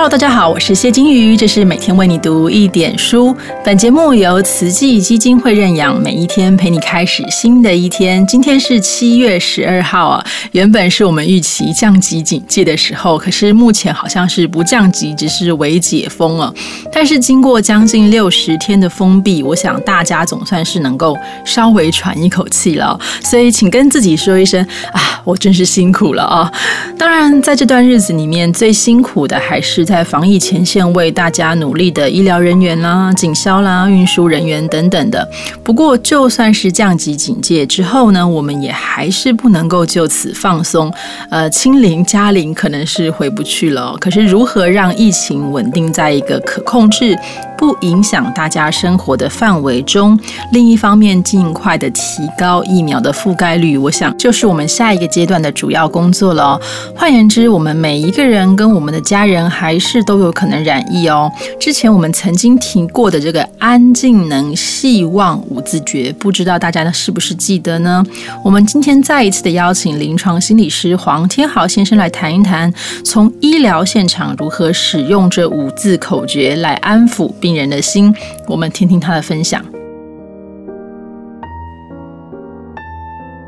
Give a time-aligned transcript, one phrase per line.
[0.00, 3.36] Hello，大家好，我是谢金鱼，这是每天为你读一点书。
[3.64, 8.24] 本节目由慈济基金会认养，每一天陪你开始新的一天。
[8.24, 16.54] 今天是七月十二号啊，原本是我们预期降级警戒的时候，可是目前好像是不降级，只是微解封了。
[16.92, 22.96] 但是经过将近六十天的封闭，我想大家总算是能够稍微喘一口气了。
[23.24, 26.52] 所以，请跟自己说一声啊，我真是辛苦了啊！
[26.96, 29.87] 当然，在这段日子里面，最辛苦的还是。
[29.88, 35.26] 在防疫前线为大家努力的医疗人员啦、警消啦、运输人员等等的。
[35.64, 40.92] 不过，就算是降级警戒之后呢，我们也还是不能够就此放松。
[41.30, 43.96] 呃，清零加零可能是回不去了。
[43.98, 47.16] 可是，如何让疫情稳定在一个可控制？
[47.58, 50.18] 不影响大家生活的范围中，
[50.52, 56.58] 另一方面，尽快的提高疫苗的覆盖率，我想就是我们下一个阶段的主要工作了。
[56.94, 61.30] 换言之，我们每一个人跟我们的家人还是都有可能染疫哦。
[61.58, 68.04] 之前我们曾经提过的这个安静能希望五字诀，不知道大家呢是不是记得呢？
[68.44, 72.72] 我们今天再一次的邀请临床心理师黄天豪先生来谈一谈，
[73.04, 77.28] 从医疗现场如何使用这五字口诀来安抚。
[77.48, 78.14] 病人的心，
[78.46, 79.64] 我们听听他的分享。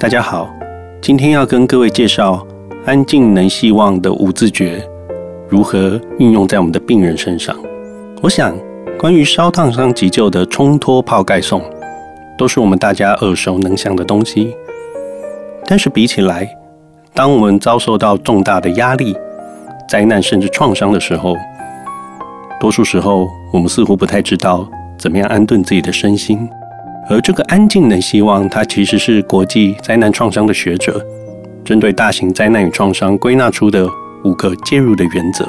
[0.00, 0.52] 大家好，
[1.00, 2.44] 今天要跟各位介绍
[2.84, 4.84] “安静能希望”的五字诀
[5.48, 7.56] 如何运用在我们的病人身上。
[8.20, 8.52] 我想，
[8.98, 11.62] 关于烧烫伤急救的冲脱泡盖送，
[12.36, 14.52] 都是我们大家耳熟能详的东西。
[15.66, 16.52] 但是比起来，
[17.14, 19.16] 当我们遭受到重大的压力、
[19.88, 21.36] 灾难甚至创伤的时候，
[22.58, 26.48] 多数时候，我们似乎不太知道怎么样安顿自己的身心。
[27.08, 31.00] 而这个安静的希望，它其实是国际灾难创伤的学者
[31.64, 33.88] 针对大型灾难与创伤归纳出的
[34.24, 35.46] 五个介入的原则。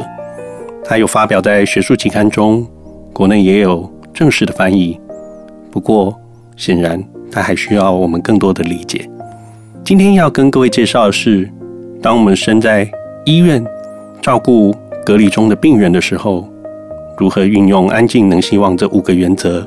[0.84, 2.64] 它有发表在学术期刊中，
[3.12, 5.00] 国内也有正式的翻译。
[5.72, 6.16] 不过，
[6.56, 9.10] 显然它还需要我们更多的理解。
[9.84, 11.50] 今天要跟各位介绍的是，
[12.04, 12.88] 当我们身在
[13.24, 13.66] 医院
[14.22, 16.48] 照顾隔离中的病人的时候。
[17.18, 19.66] 如何运用安静能希望这五个原则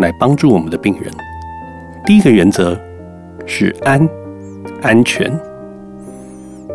[0.00, 1.12] 来帮助我们的病人？
[2.06, 2.74] 第一个原则
[3.44, 4.08] 是安，
[4.80, 5.30] 安全。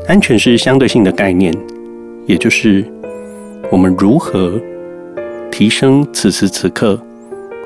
[0.08, 1.52] 安全是相对性的概念，
[2.28, 2.86] 也就是
[3.72, 4.62] 我们如何
[5.52, 7.00] 提升此时此刻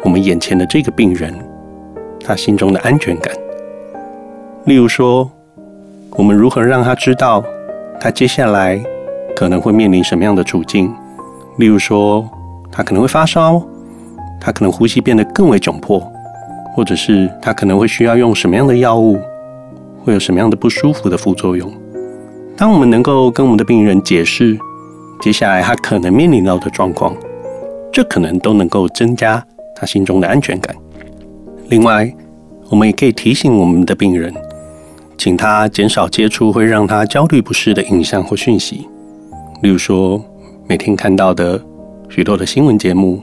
[0.03, 1.33] 我们眼前的这个病人
[2.23, 3.33] 他心中的安全感。
[4.63, 5.29] 例如说，
[6.11, 7.43] 我们如何让他知道
[7.99, 8.81] 他接下来
[9.35, 10.89] 可能会面临什么样的处境？
[11.57, 12.25] 例如说。
[12.71, 13.61] 他可能会发烧，
[14.39, 15.99] 他可能呼吸变得更为窘迫，
[16.75, 19.19] 或者是他可能会需要用什么样的药物，
[20.03, 21.71] 会有什么样的不舒服的副作用。
[22.55, 24.57] 当我们能够跟我们的病人解释
[25.21, 27.15] 接下来他可能面临到的状况，
[27.91, 29.43] 这可能都能够增加
[29.75, 30.75] 他心中的安全感。
[31.69, 32.13] 另外，
[32.69, 34.31] 我们也可以提醒我们的病人，
[35.17, 38.87] 请他减少接触会让他焦虑不适的影像或讯息，
[39.63, 40.23] 例如说
[40.67, 41.59] 每天看到的。
[42.09, 43.21] 许多的新闻节目，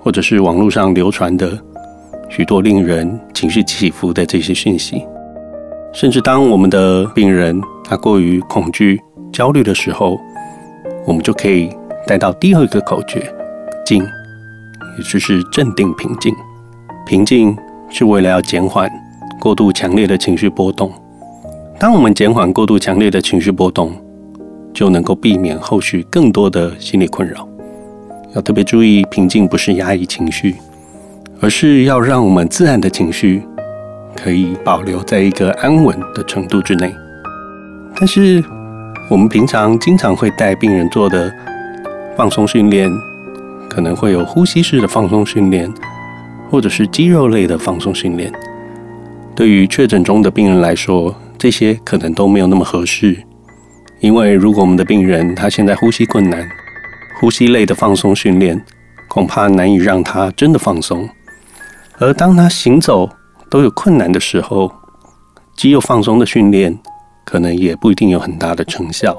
[0.00, 1.58] 或者是网络上流传的
[2.28, 5.04] 许多令人情绪起伏的这些讯息，
[5.92, 9.00] 甚至当我们的病人他过于恐惧、
[9.32, 10.18] 焦虑的时候，
[11.04, 11.68] 我们就可以
[12.06, 13.20] 带到第二个口诀
[13.84, 14.02] “静”，
[14.96, 16.34] 也就是镇定、平静。
[17.04, 17.56] 平静
[17.88, 18.90] 是为了要减缓
[19.40, 20.92] 过度强烈的情绪波动。
[21.78, 23.92] 当我们减缓过度强烈的情绪波动，
[24.72, 27.46] 就能够避免后续更多的心理困扰。
[28.36, 30.56] 要特别注意，平静不是压抑情绪，
[31.40, 33.42] 而是要让我们自然的情绪
[34.14, 36.94] 可以保留在一个安稳的程度之内。
[37.98, 38.44] 但是，
[39.08, 41.32] 我们平常经常会带病人做的
[42.14, 42.92] 放松训练，
[43.70, 45.72] 可能会有呼吸式的放松训练，
[46.50, 48.30] 或者是肌肉类的放松训练。
[49.34, 53.16] 对于确诊中的病人来说，这些可能都没有那么合适，
[54.00, 56.46] 因为如果我们的病人他现在呼吸困难，
[57.18, 58.62] 呼吸类的放松训练
[59.08, 61.08] 恐怕难以让他真的放松，
[61.98, 63.08] 而当他行走
[63.50, 64.70] 都有困难的时候，
[65.56, 66.78] 肌肉放松的训练
[67.24, 69.16] 可能也不一定有很大的成效。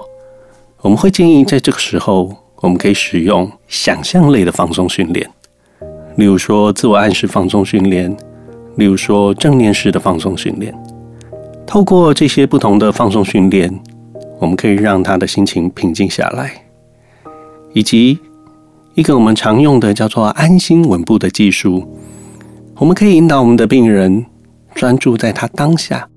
[0.81, 5.27] 我们会建议在这个时候，我们可以使用想象类的放松训练，
[6.17, 8.15] 例如说自我暗示放松训练，
[8.75, 10.71] 例如说正念式的放松训练。
[11.65, 13.73] 透过这些不同的放松训练，
[14.39, 16.66] 我们可以让他的心情平静下来。
[17.73, 18.19] 以及
[18.95, 21.87] 一个我们常用的叫做安心稳步的技术，
[22.75, 24.25] 我们可以引导我们的病人
[24.73, 26.07] 专注在他当下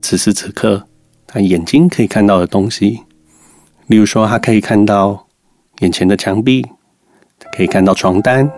[0.00, 0.84] 此时此刻
[1.26, 3.00] 他眼睛可以看到的东西，
[3.86, 5.26] 例如说他可以看到
[5.80, 6.66] 眼前的墙壁，
[7.56, 8.50] 可以看到床单，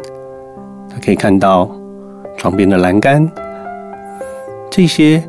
[0.91, 1.71] 他可以看到
[2.37, 3.31] 床边的栏杆，
[4.71, 5.23] 这些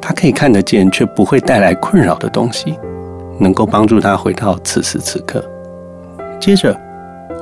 [0.00, 2.74] 他可以看得见却不会带来困扰的东西，
[3.38, 5.44] 能够帮助他回到此时此刻。
[6.40, 6.74] 接着，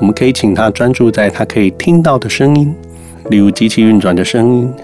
[0.00, 2.74] 我们可以请他专注在他可以听到的声音，
[3.30, 4.74] 例如机器运转的声音，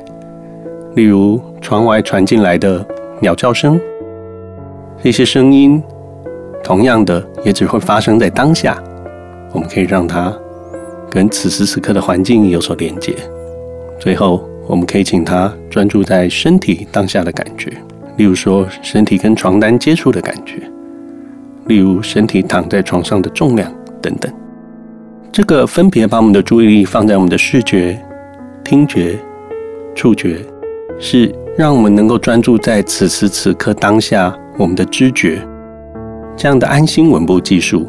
[0.95, 2.87] 例如窗外传进来的
[3.21, 3.79] 鸟叫声。
[5.03, 5.83] 这些声音，
[6.63, 8.81] 同样的也只会发生在当下。
[9.53, 10.33] 我们可以让它
[11.11, 13.15] 跟此时此刻的环境有所连接。
[13.99, 17.71] 最后，我们可以请他专注在身体当下的感觉，
[18.17, 20.63] 例如说身体跟床单接触的感觉，
[21.67, 23.71] 例如身体躺在床上的重量
[24.05, 24.31] 等等。
[25.33, 27.99] 这个分别把我们的注意力放在我们的视觉、
[28.63, 29.19] 听觉、
[29.95, 30.45] 触觉，
[31.01, 34.37] 是让我们能够专注在此时此刻当下。
[34.57, 35.41] 我们的知觉，
[36.37, 37.89] 这样的安心稳步技术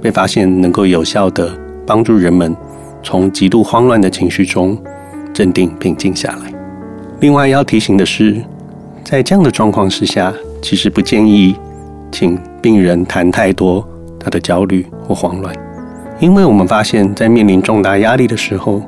[0.00, 1.52] 被发现能够有效的
[1.86, 2.56] 帮助人们
[3.02, 4.78] 从极度慌乱的情绪中
[5.34, 6.50] 镇定平静下来。
[7.20, 8.40] 另外要提醒的是，
[9.04, 10.32] 在这样的状况之下，
[10.62, 11.54] 其实不建议
[12.10, 13.86] 请病人谈太多
[14.26, 15.54] 他的焦虑或慌乱，
[16.18, 18.82] 因为我们发现，在面临重大压力的时候，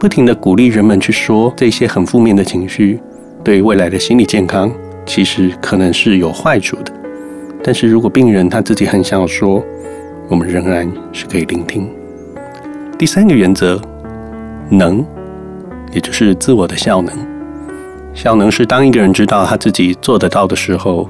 [0.00, 2.98] 不停的鼓励人们去说这些很负面的情绪，
[3.44, 4.72] 对未来的心理健康。
[5.04, 6.92] 其实可能是有坏处的，
[7.62, 9.62] 但是如果病人他自己很想说，
[10.26, 11.86] 我们仍然是可以聆听。
[12.98, 13.78] 第三个原则，
[14.70, 15.04] 能，
[15.92, 17.14] 也就是自我的效能。
[18.14, 21.06] 效能是当一个人知道他自己做得到的时候，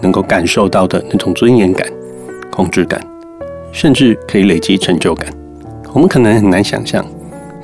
[0.00, 1.86] 能够感受到的那种尊严感、
[2.54, 3.00] 控制感，
[3.72, 5.28] 甚至可以累积成就感。
[5.92, 7.04] 我们可能很难想象，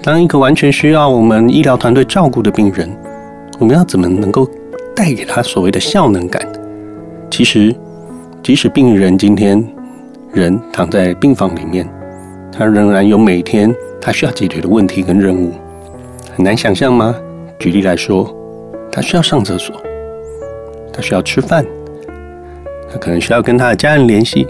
[0.02, 2.90] 当一个完全需要我们医疗团队照顾的病人，
[3.60, 4.48] 我们要怎么能够？
[4.92, 6.46] 带给他所谓的效能感，
[7.30, 7.74] 其实，
[8.42, 9.64] 即使病人今天
[10.32, 11.88] 人躺在病房里面，
[12.52, 15.52] 他仍然有每天他需要解决的问题跟任务，
[16.36, 17.16] 很难想象吗？
[17.58, 18.30] 举例来说，
[18.92, 19.74] 他需要上厕所，
[20.92, 21.64] 他需要吃饭，
[22.92, 24.46] 他可能需要跟他的家人联系。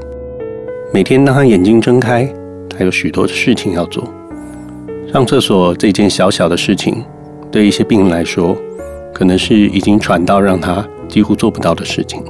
[0.93, 2.29] 每天当他眼睛睁开，
[2.69, 4.03] 他有许多的事情要做。
[5.13, 7.05] 上厕所这件小小的事情，
[7.49, 8.57] 对一些病人来说。
[9.13, 12.23] 可能是已经喘到让他几乎做不到的事情。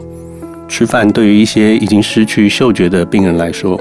[0.67, 3.81] 吃饭对于一些已经失去嗅觉的病人来说，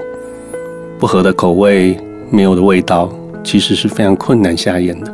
[0.99, 1.97] 不合的口味、
[2.29, 3.09] 没有的味道，
[3.43, 5.11] 其实是非常困难下咽的。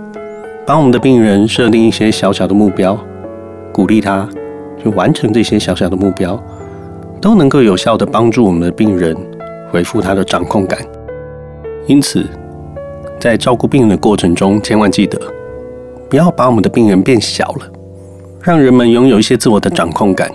[0.66, 3.00] 帮我们的病人设定一些小小的目标，
[3.72, 4.28] 鼓励他
[4.82, 6.38] 去完成这些小小的目标，
[7.22, 9.16] 都能够有效的帮助我们的病人
[9.76, 10.80] 恢复他的掌控感。
[11.86, 12.26] 因此，
[13.20, 15.20] 在照顾病人的过程中，千万记得
[16.10, 17.70] 不要把我们的病人变小了。
[18.42, 20.32] 让人们拥有一些自我的掌控感，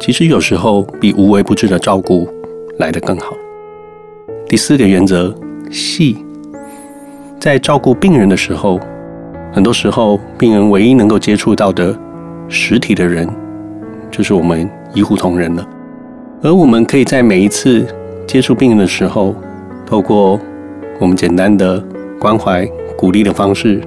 [0.00, 2.26] 其实有时候比无微不至的照顾
[2.78, 3.36] 来得更好。
[4.48, 5.34] 第四个原则，
[5.70, 6.16] 细。
[7.38, 8.80] 在照顾病人的时候，
[9.52, 11.94] 很多时候病人唯一能够接触到的
[12.48, 13.28] 实体的人，
[14.10, 15.68] 就是我们医护同仁了。
[16.42, 17.86] 而我们可以在每一次
[18.30, 19.34] 接触病人的时候，
[19.84, 20.38] 透过
[21.00, 21.82] 我们简单的
[22.16, 22.64] 关怀、
[22.96, 23.82] 鼓励的方式，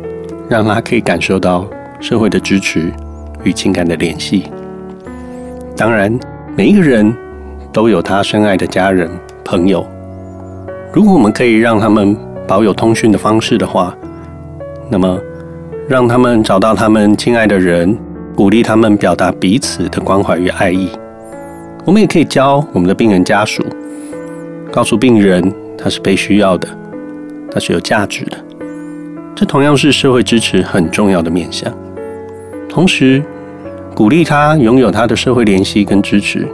[0.49, 1.65] 让他可以感受到
[2.01, 2.91] 社会的支持。
[3.45, 4.45] 与情感的联系。
[5.77, 6.17] 当然，
[6.57, 7.13] 每一个人
[7.71, 9.09] 都有他深爱的家人、
[9.45, 9.85] 朋友。
[10.93, 12.15] 如果我们可以让他们
[12.45, 13.95] 保有通讯的方式的话，
[14.89, 15.17] 那么
[15.87, 17.97] 让他们找到他们亲爱的人，
[18.35, 20.89] 鼓励他们表达彼此的关怀与爱意。
[21.85, 23.62] 我们也可以教我们的病人家属，
[24.73, 26.67] 告诉病人他是被需要的，
[27.51, 28.37] 他是有价值的。
[29.35, 31.71] 这同样是社会支持很重要的面向。
[32.67, 33.21] 同时，
[33.93, 36.47] 鼓励他拥有他的社会联系跟支持，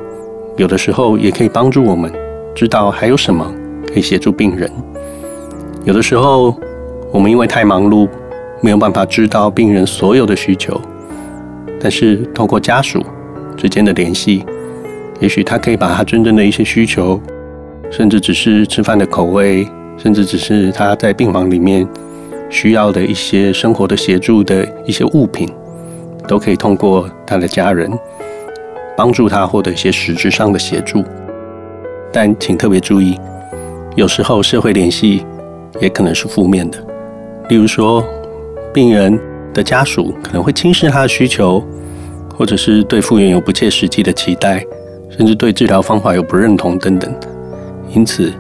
[0.58, 2.12] 有的时候也可以帮助我们
[2.54, 3.50] 知道还有什么
[3.88, 4.70] 可以协助病人。
[5.86, 6.54] 有的时候，
[7.14, 8.06] 我们因为太忙碌，
[8.60, 10.82] 没有办法知道病人所有的需求，
[11.80, 13.02] 但是透过家属
[13.56, 14.44] 之间的联系，
[15.22, 17.18] 也许他可以把他真正的一些需求，
[17.92, 19.68] 甚至只是吃饭的口味，
[19.98, 21.88] 甚至只是他在病房里面
[22.50, 25.50] 需要的一些生活的协助的一些物品。
[26.28, 27.92] 都可以通过他的家人
[28.96, 31.04] 帮助他获得一些实质上的协助，
[32.12, 33.18] 但请特别注意，
[33.96, 35.26] 有时候社会联系
[35.82, 36.78] 也可能是负面的。
[37.48, 38.06] 例如说，
[38.72, 39.20] 病人
[39.56, 41.64] 的家属可能会轻视他的需求，
[42.38, 44.64] 或者是对复原有不切实际的期待，
[45.10, 47.12] 甚至对治疗方法有不认同等等。
[47.92, 48.32] 因此，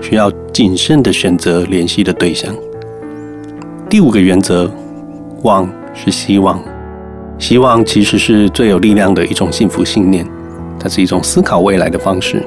[0.00, 2.54] 需要谨慎的选择联系的对象。
[3.90, 4.70] 第五个原则，
[5.42, 6.62] 望是希望。
[7.38, 10.24] 希望其实是最有力量的一种幸福信念，
[10.78, 12.40] 它是一种思考未来的方式。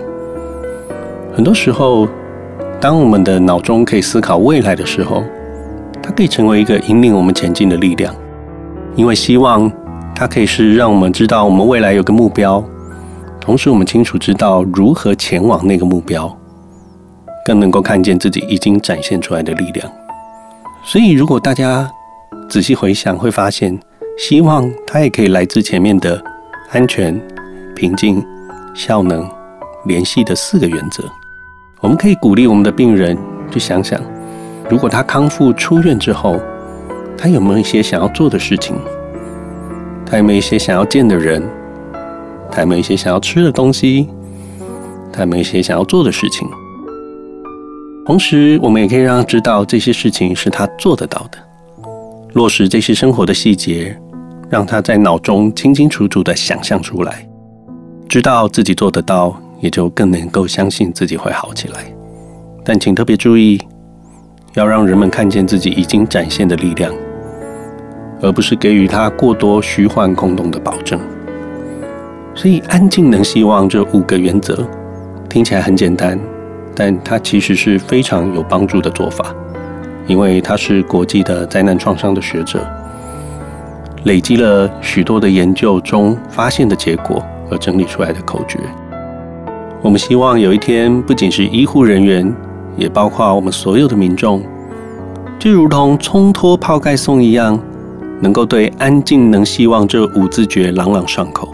[1.33, 2.07] 很多时候，
[2.79, 5.21] 当我们的脑中可以思考未来的时候，
[6.01, 8.15] 它可以成为一个引领我们前进的力量。
[8.95, 9.69] 因为希望
[10.15, 12.63] 它可以是让我们知道我们未来有个目标，
[13.45, 16.35] 同时我们清楚知道如何前往那个目标，
[17.45, 19.87] 更能够看见自己已经展现出来的力量。
[20.83, 21.87] 所以，如果大家
[22.49, 23.79] 仔细回想，会发现，
[24.17, 26.19] 希望它也可以来自前面的
[26.71, 27.21] 安全、
[27.75, 28.25] 平静、
[28.73, 29.29] 效能、
[29.85, 31.03] 联系的四个原则。
[31.81, 33.15] 我们可以鼓励我们的病人
[33.51, 34.01] 去想想，
[34.67, 36.39] 如果他康复出院之后，
[37.15, 38.75] 他有没有一些想要做的事情？
[40.03, 41.43] 他有没有一些想要见的人？
[42.51, 44.07] 他有没有一些想要吃的东西？
[45.11, 46.47] 他有没有一些想要做的事情？
[48.05, 51.37] 同时，我们也可以让他知道这些事情是他做得到的，
[52.33, 53.99] 落实这些生活的细节，
[54.49, 57.27] 让他在脑中清清楚楚的想象出来，
[58.07, 61.85] 知道自己做得到，也就更能够相信自己会好起来。
[62.63, 63.59] 但请特别注意，
[64.53, 66.93] 要让人们看见自己已经展现的力量，
[68.21, 70.99] 而不是给予他过多虚幻空洞的保证。
[72.35, 74.67] 所以，安静能希望这五个原则
[75.29, 76.19] 听起来很简单。
[76.77, 79.33] 但它其实是非常有帮助的做法，
[80.07, 82.59] 因为他是国际的灾难创伤的学者，
[84.03, 88.59] 累积了许多的研究中发现的结果而整理出来的口诀。
[89.81, 92.35] 我们希望有一天，不仅是医护人员，
[92.75, 94.43] 也包括我们所有的民众，
[95.39, 97.57] 就如同冲脱泡盖送一样，
[98.19, 101.49] 能够对安静能希望这五字诀朗朗上口。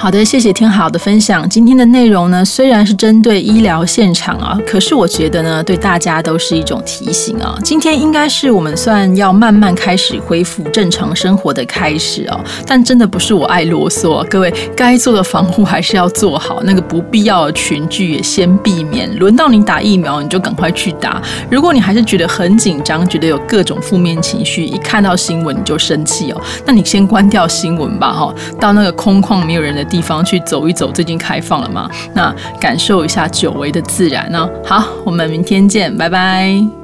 [0.00, 1.46] 好的，谢谢天好的分享。
[1.46, 7.54] 今天的内容呢，虽然是针对医疗现场啊，可是我觉得呢，对大家都是一种提醒啊。
[7.62, 12.40] 今天应该是我们算要慢慢开始恢复正常生活的开始哦。
[12.66, 19.14] 但真的不是我爱啰嗦，各位该做的防护还是要做好，那个不必要的群聚也先避免。
[19.18, 21.20] 轮到你打疫苗，你就赶快去打。
[21.50, 29.86] 如果你还是觉得很紧张，觉得有各种负面情绪，一看到新闻你就生气哦，那你先关掉新闻吧哈，到那个空旷没有人的。
[29.90, 31.90] 地方去走一走，最近开放了吗？
[32.14, 34.48] 那感受一下久违的自然呢。
[34.64, 36.79] 好，我们明天见，拜拜。